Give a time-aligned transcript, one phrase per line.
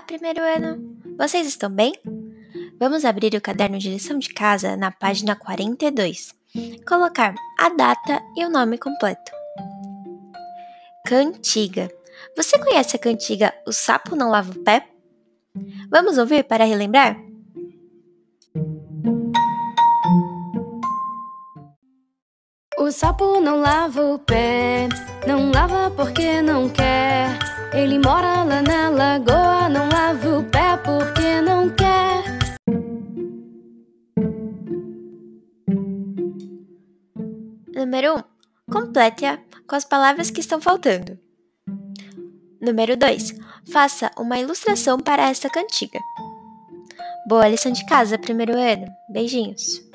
[0.00, 0.96] primeiro ano!
[1.18, 1.94] Vocês estão bem?
[2.78, 6.34] Vamos abrir o caderno de lição de casa na página 42.
[6.86, 9.32] Colocar a data e o nome completo.
[11.06, 11.90] Cantiga.
[12.36, 14.88] Você conhece a cantiga O Sapo Não Lava o Pé?
[15.90, 17.16] Vamos ouvir para relembrar?
[22.78, 24.88] O sapo não lava o pé,
[25.26, 27.36] não lava porque não quer.
[27.72, 29.45] Ele mora lá na lagoa,
[37.76, 38.16] Número 1.
[38.16, 38.22] Um,
[38.72, 41.18] complete-a com as palavras que estão faltando.
[42.58, 43.34] Número 2.
[43.70, 46.00] Faça uma ilustração para esta cantiga.
[47.28, 48.86] Boa lição de casa, primeiro ano.
[49.10, 49.85] Beijinhos.